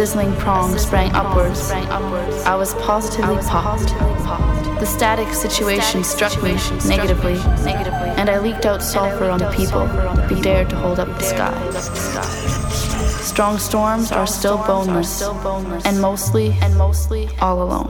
sizzling 0.00 0.34
prong 0.36 0.78
sprang 0.78 1.10
upwards. 1.12 1.70
I 1.70 2.54
was 2.54 2.72
positively 2.76 3.36
popped. 3.42 3.90
The 4.80 4.86
static 4.86 5.28
situation 5.34 6.04
struck 6.04 6.42
me 6.42 6.52
negatively, 6.86 7.34
and 8.18 8.30
I 8.30 8.38
leaked 8.38 8.64
out 8.64 8.82
sulfur 8.82 9.28
on 9.28 9.40
the 9.40 9.50
people 9.50 9.86
who 9.86 10.40
dared 10.40 10.70
to 10.70 10.76
hold 10.76 11.00
up 11.00 11.08
the 11.08 11.22
sky. 11.22 11.54
Strong 13.20 13.58
storms 13.58 14.10
are 14.10 14.26
still 14.26 14.56
boneless, 14.66 15.20
and 15.84 16.00
mostly, 16.00 16.56
and 16.62 16.78
mostly. 16.78 17.28
All 17.42 17.62
alone. 17.62 17.89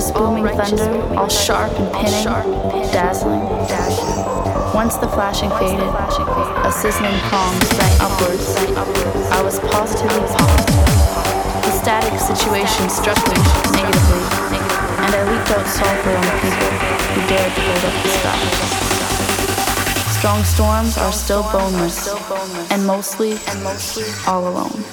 Righteous 0.00 0.18
booming 0.18 0.48
thunder, 0.56 1.14
all 1.16 1.28
sharp 1.28 1.72
and 1.78 1.92
pinning, 1.92 2.24
dazzling. 2.92 3.40
Once 4.74 4.96
the 4.96 5.08
flashing 5.08 5.50
faded, 5.50 5.88
a 6.64 6.72
sizzling 6.72 7.18
prong 7.28 7.54
sprang 7.62 8.00
upwards. 8.00 8.56
I 9.30 9.42
was 9.42 9.58
positively 9.60 10.20
popped. 10.28 10.66
The 11.64 11.72
static 11.72 12.18
situation 12.18 12.88
struck 12.88 13.18
me 13.28 13.36
negatively, 13.76 14.24
and 15.04 15.12
I 15.12 15.22
leaped 15.28 15.50
out 15.50 15.66
sulfur 15.66 16.16
on 16.16 16.24
the 16.24 16.36
people 16.40 16.70
who 17.12 17.20
dared 17.28 17.52
to 17.52 17.60
hold 17.60 17.84
up 17.84 17.96
the 18.02 18.08
sky. 18.08 18.40
Strong 20.18 20.44
storms 20.44 20.98
are 20.98 21.12
still 21.12 21.42
boneless, 21.52 22.08
and 22.70 22.86
mostly. 22.86 23.38
All 24.26 24.48
alone. 24.48 24.84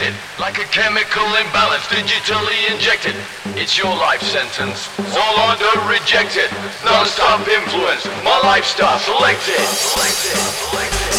Infected, 0.00 0.40
like 0.40 0.58
a 0.58 0.64
chemical 0.72 1.24
imbalance, 1.36 1.84
digitally 1.86 2.72
injected. 2.72 3.14
It's 3.56 3.76
your 3.76 3.88
life 3.88 4.22
sentence, 4.22 4.88
all 5.16 5.50
order 5.50 5.88
rejected. 5.88 6.50
Non-stop 6.84 7.46
influence, 7.48 8.06
my 8.24 8.40
lifestyle 8.42 8.98
selected. 8.98 9.58
selected. 9.66 10.36
selected. 10.36 11.09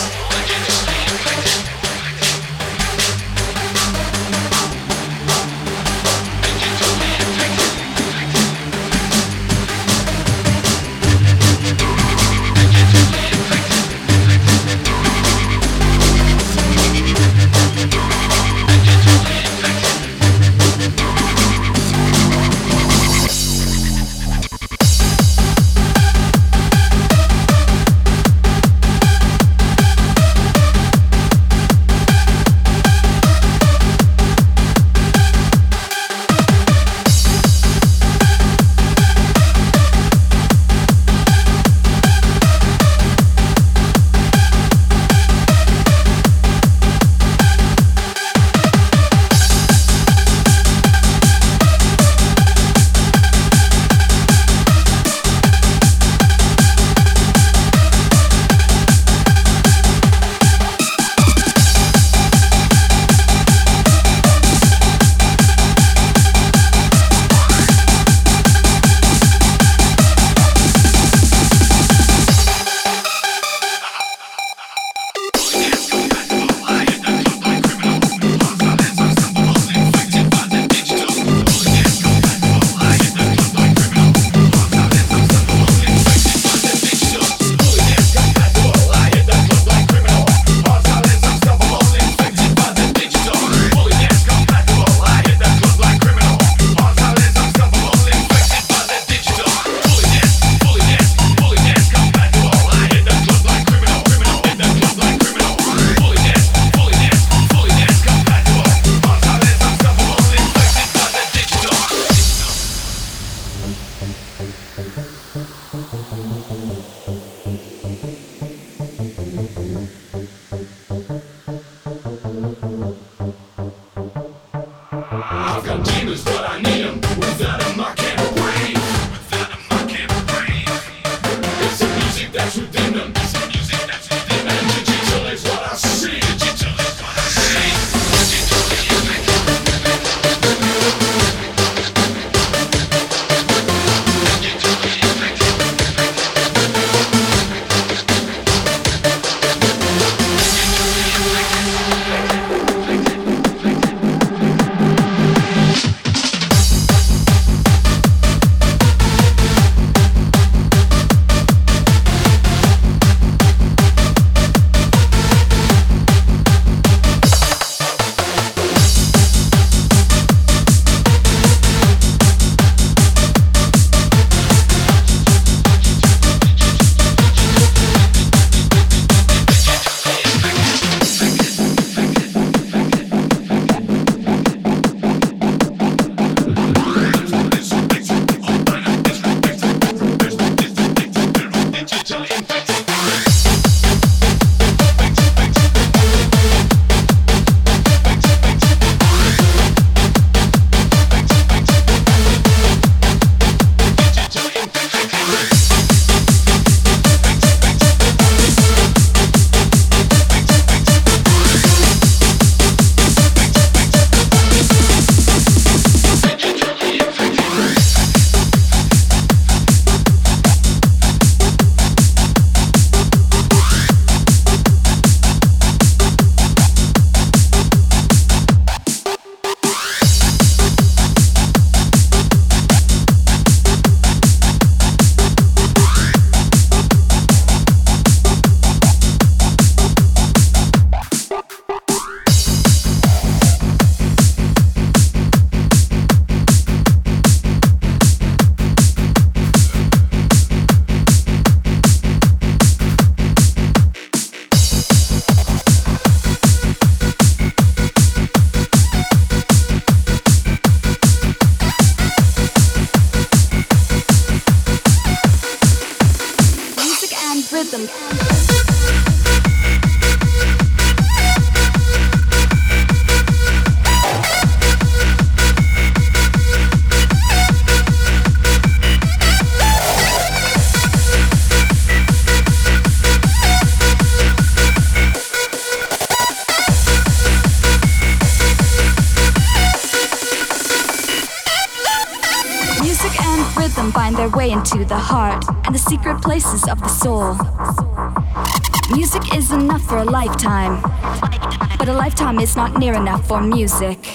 Near 302.81 302.95
enough 302.95 303.27
for 303.27 303.39
music. 303.39 304.11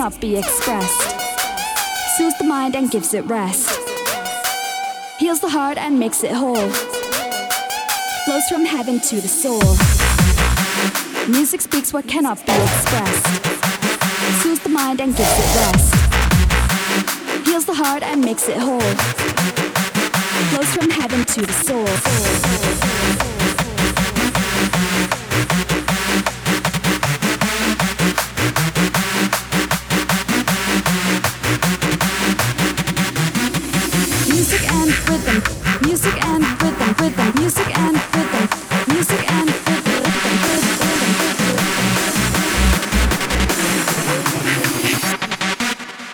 Cannot 0.00 0.18
be 0.18 0.38
expressed, 0.38 1.10
soothes 2.16 2.38
the 2.38 2.44
mind 2.44 2.74
and 2.74 2.90
gives 2.90 3.12
it 3.12 3.22
rest, 3.26 3.78
heals 5.18 5.40
the 5.40 5.48
heart 5.50 5.76
and 5.76 5.98
makes 5.98 6.24
it 6.24 6.32
whole, 6.32 6.70
flows 8.24 8.48
from 8.48 8.64
heaven 8.64 8.98
to 8.98 9.20
the 9.20 9.28
soul. 9.28 9.60
Music 11.28 11.60
speaks 11.60 11.92
what 11.92 12.06
cannot 12.08 12.38
be 12.46 12.52
expressed, 12.52 13.26
soothes 14.42 14.60
the 14.60 14.70
mind 14.70 15.02
and 15.02 15.14
gives 15.14 15.38
it 15.38 15.54
rest, 15.60 15.94
heals 17.46 17.66
the 17.66 17.74
heart 17.74 18.02
and 18.02 18.24
makes 18.24 18.48
it 18.48 18.56
whole, 18.56 18.80
flows 20.48 20.74
from 20.74 20.88
heaven 20.88 21.26
to 21.26 21.42
the 21.42 21.52
soul. 21.52 23.49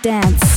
Dance. 0.06 0.55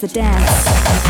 The 0.00 0.08
dance. 0.08 1.05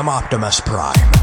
I'm 0.00 0.08
Optimus 0.08 0.62
Prime. 0.62 1.19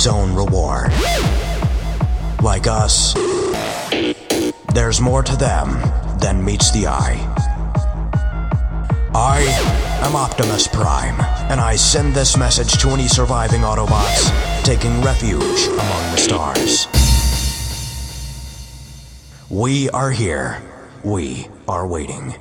Its 0.00 0.06
own 0.06 0.34
reward. 0.34 0.90
Like 2.42 2.66
us, 2.66 3.12
there's 4.72 4.98
more 4.98 5.22
to 5.22 5.36
them 5.36 5.78
than 6.18 6.42
meets 6.42 6.70
the 6.70 6.86
eye. 6.86 7.18
I 9.14 9.40
am 10.02 10.16
Optimus 10.16 10.68
Prime, 10.68 11.20
and 11.50 11.60
I 11.60 11.76
send 11.76 12.14
this 12.14 12.34
message 12.38 12.80
to 12.80 12.88
any 12.88 13.08
surviving 13.08 13.60
Autobots 13.60 14.64
taking 14.64 15.02
refuge 15.02 15.66
among 15.66 16.12
the 16.12 16.16
stars. 16.16 16.86
We 19.50 19.90
are 19.90 20.10
here. 20.10 20.62
We 21.04 21.48
are 21.68 21.86
waiting. 21.86 22.36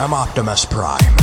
I 0.00 0.04
am 0.04 0.14
Optimus 0.14 0.64
Prime. 0.64 1.19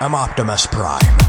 I 0.00 0.04
am 0.04 0.14
Optimus 0.14 0.64
Prime. 0.64 1.27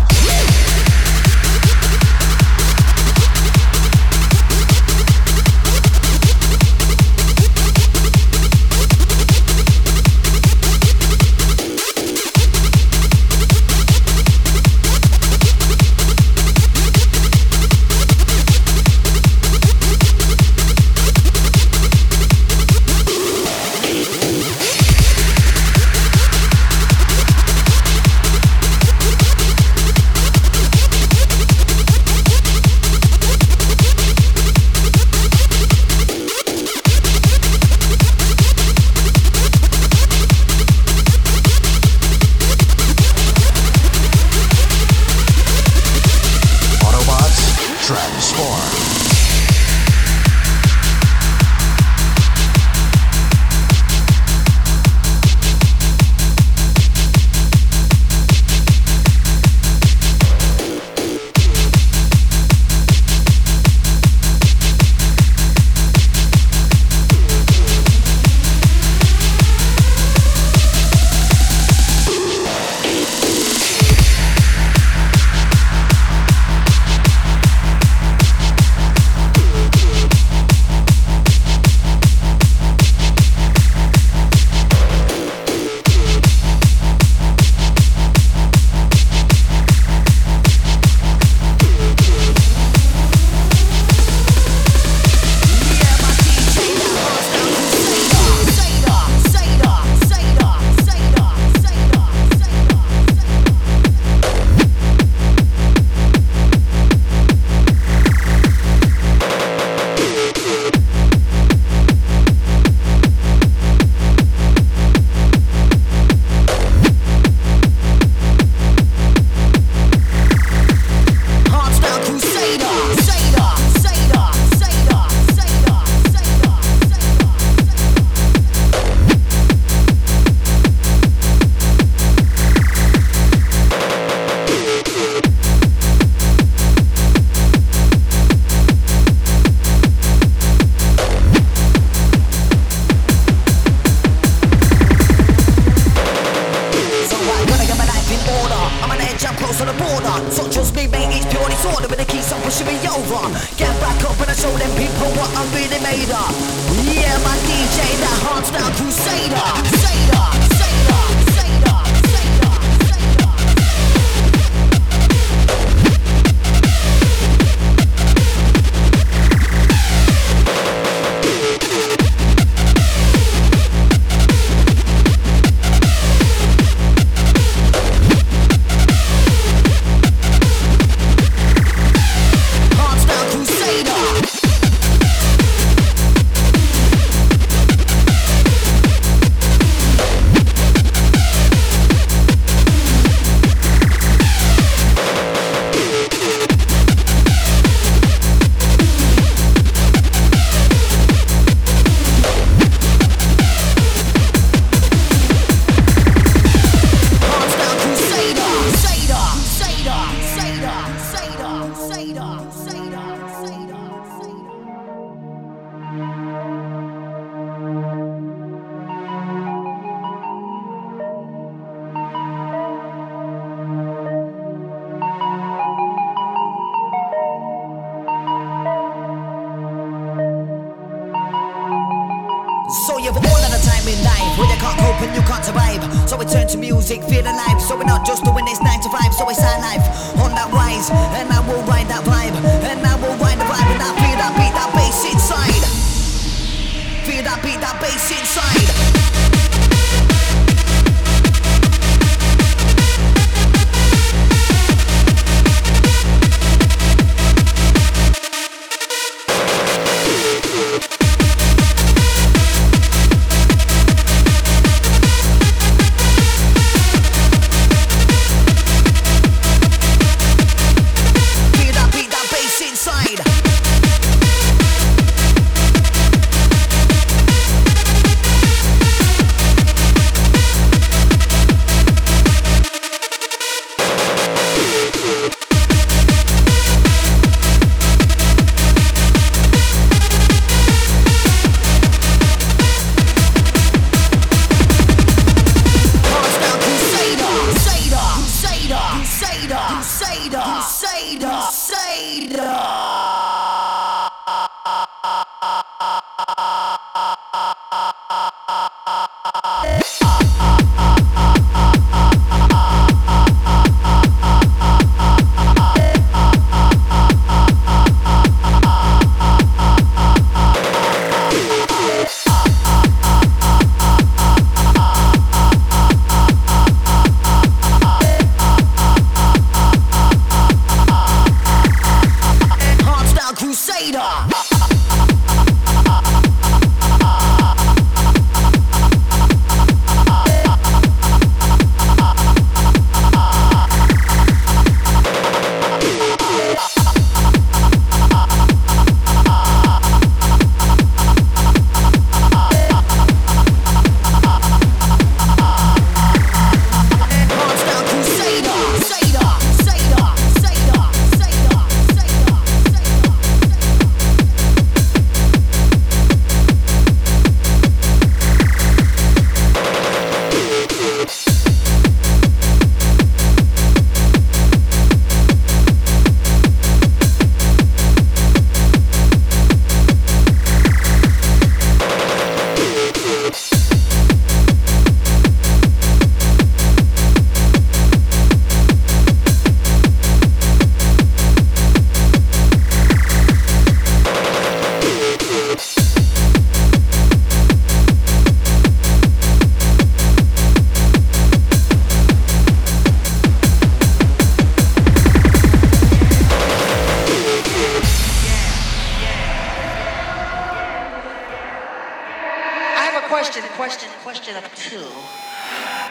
question, 413.48 413.56
question, 413.56 413.90
question 414.04 414.36
of 414.36 414.44
two. 414.56 414.86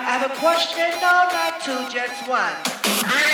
I 0.04 0.18
have 0.18 0.30
a 0.30 0.34
question, 0.36 0.90
no, 1.00 1.28
not 1.32 1.60
two, 1.64 1.80
just 1.88 2.28
one. 2.28 2.52
I 3.08 3.28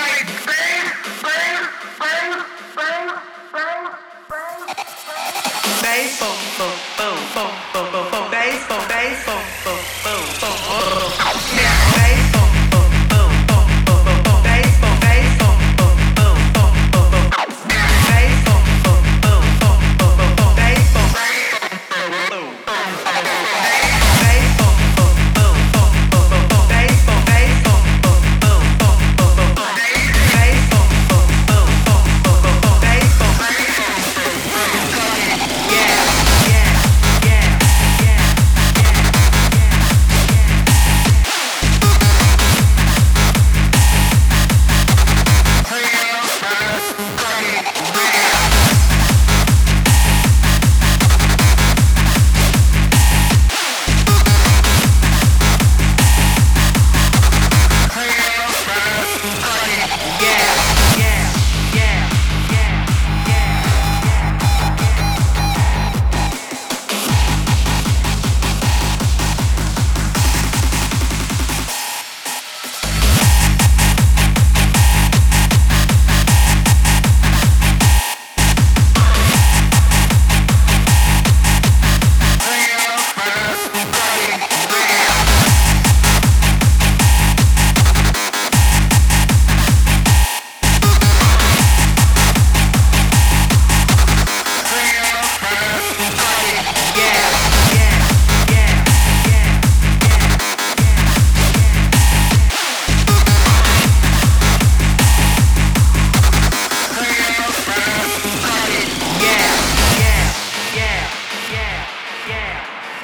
boom, 6.19 6.37
boom, 6.57 6.71
boom, 6.97 7.17
boom, 7.33 7.51
boom, 7.73 7.91
boom, 7.91 8.11
boom, 8.11 8.31
bass, 8.31 8.67
boom, 8.67 8.87
boom. 9.25 9.44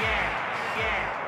yeah, 0.01 0.33
yeah. 0.79 1.20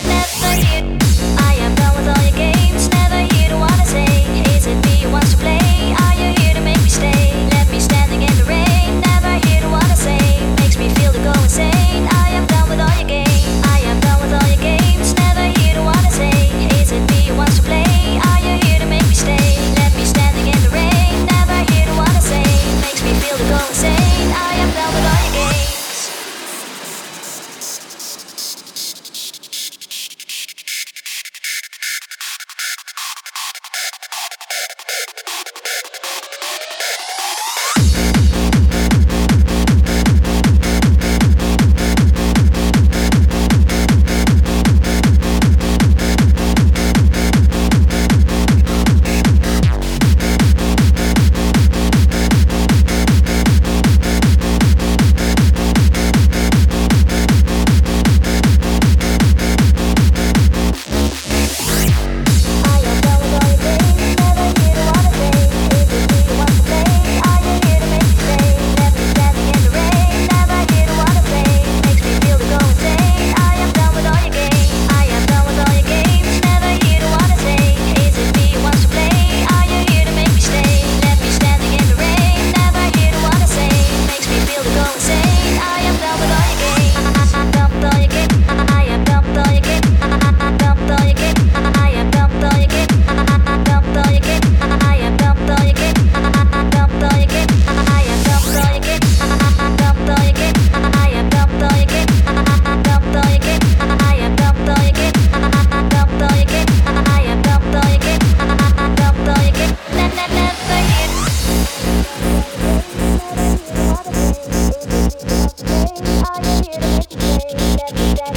never 0.00 0.37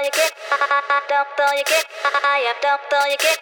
Don't 0.00 1.26
throw 1.36 1.52
your 1.52 1.64
kid, 1.66 1.84
don't 2.62 2.80
throw 2.88 3.04
your 3.04 3.18
kid, 3.18 3.38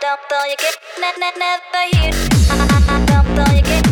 don't 0.00 0.20
throw 0.28 0.44
your 0.44 0.56
kid, 0.56 0.74
net, 1.00 1.14
net, 1.20 1.34
never 1.38 1.84
you. 1.92 2.10
Don't 3.06 3.24
throw 3.36 3.54
your 3.54 3.62
kid. 3.62 3.85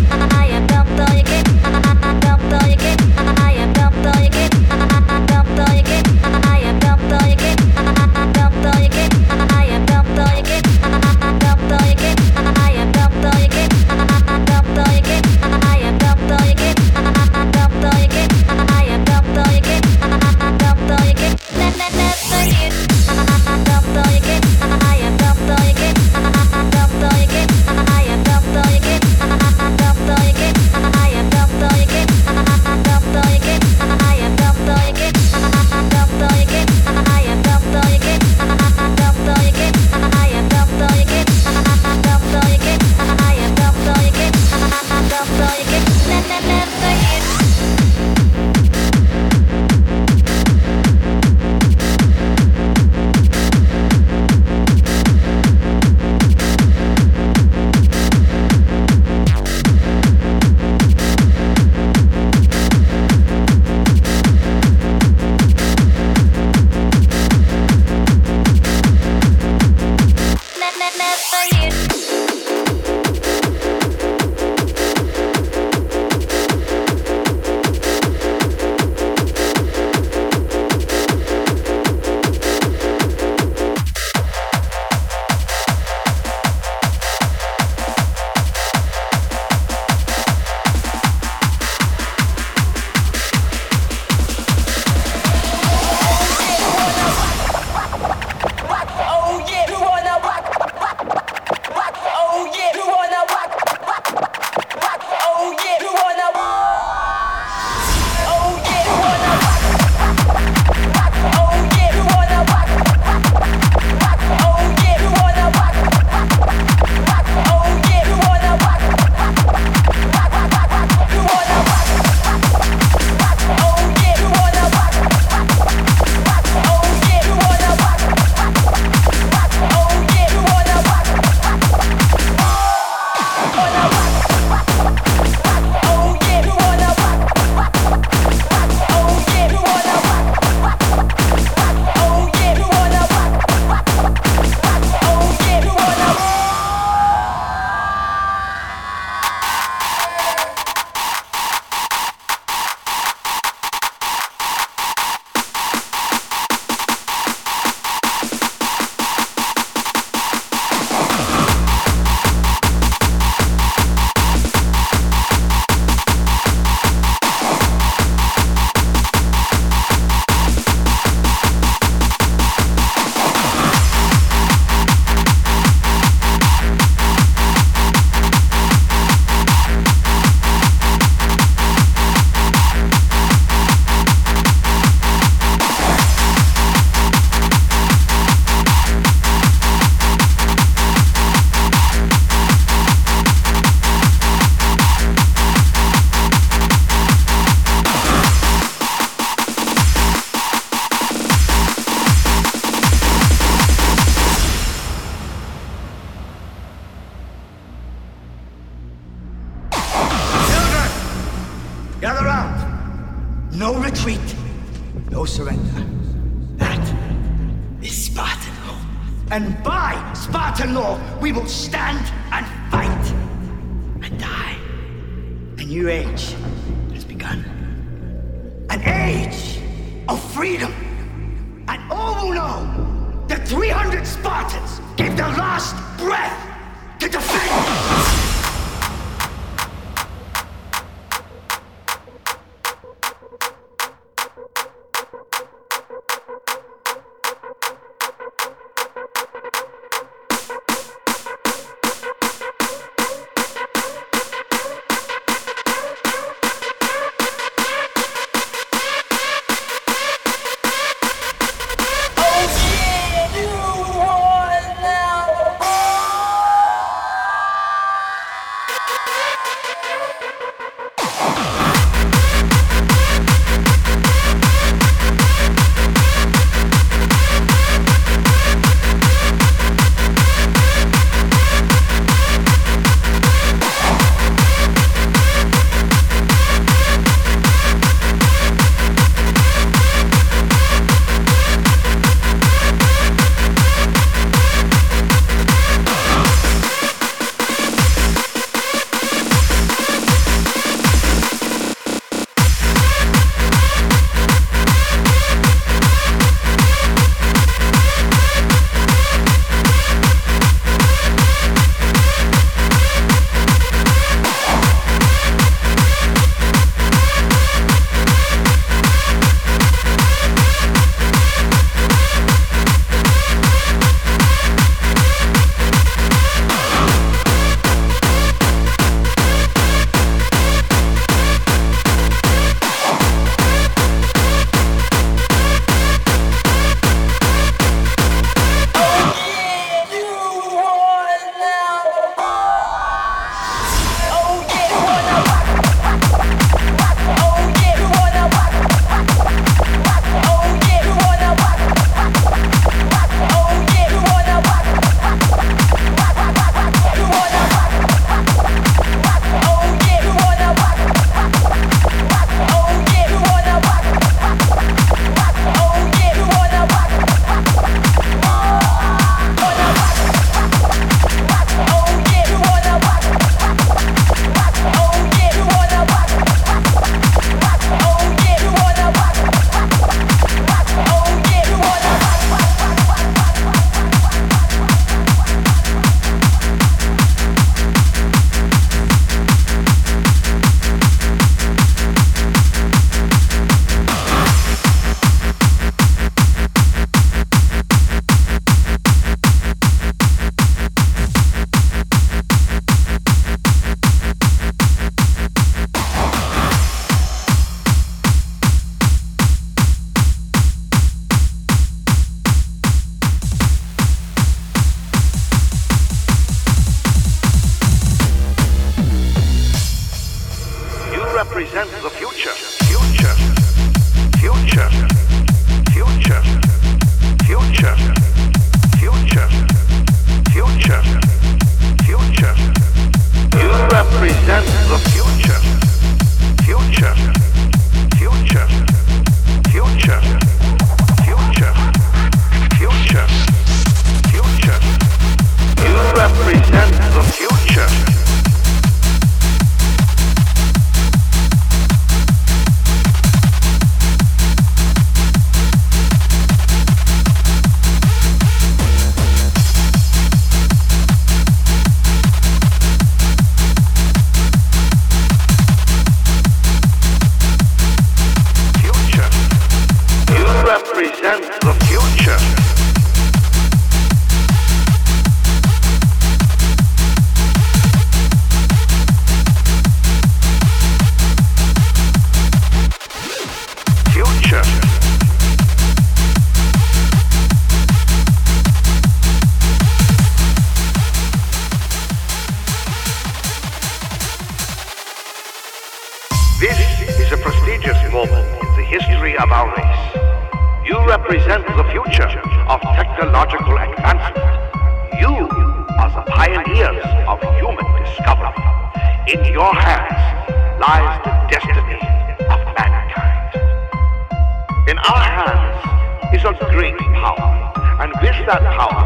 A 516.25 516.33
great 516.57 516.77
power, 516.97 517.53
and 517.85 517.93
with 518.01 518.17
that 518.25 518.41
power 518.57 518.85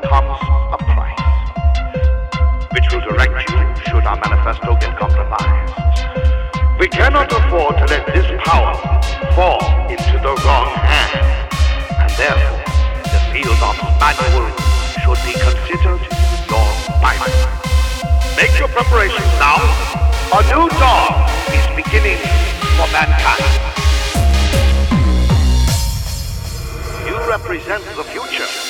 comes 0.00 0.40
a 0.72 0.78
price, 0.80 1.20
which 2.72 2.88
will 2.88 3.04
direct 3.04 3.36
you 3.52 3.60
should 3.84 4.04
our 4.08 4.16
manifesto 4.16 4.72
get 4.80 4.96
compromised. 4.96 5.76
We 6.80 6.88
cannot 6.88 7.28
afford 7.32 7.76
to 7.76 7.84
let 7.84 8.06
this 8.16 8.24
power 8.48 8.72
fall 9.36 9.60
into 9.92 10.16
the 10.24 10.32
wrong 10.40 10.72
hands, 10.80 11.52
and 12.00 12.10
therefore 12.16 12.64
the 13.12 13.20
field 13.28 13.60
of 13.60 13.76
manual 14.00 14.48
should 15.04 15.20
be 15.28 15.36
considered 15.36 16.00
your 16.48 16.68
Bible. 17.04 17.28
Make 18.40 18.56
your 18.56 18.68
preparations 18.72 19.32
now. 19.36 19.60
A 20.32 20.40
new 20.48 20.64
dawn 20.80 21.12
is 21.52 21.66
beginning 21.76 22.24
for 22.80 22.88
mankind. 22.88 23.89
Represent 27.30 27.84
the 27.94 28.02
future. 28.02 28.69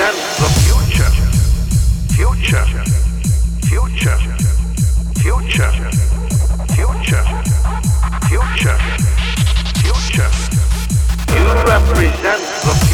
The. 0.00 0.16
Future. 2.16 2.64
Future. 3.68 4.16
Future. 5.20 5.76
Future. 6.72 7.24
Future. 8.28 8.78
Future. 9.76 10.30
You 11.36 11.44
represent 11.68 12.40
the 12.64 12.89